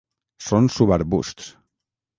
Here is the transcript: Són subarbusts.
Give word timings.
Són 0.45 0.71
subarbusts. 0.77 1.55